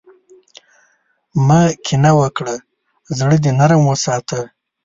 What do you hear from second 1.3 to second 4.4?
مه کینه وکړه، زړۀ دې نرم وساته.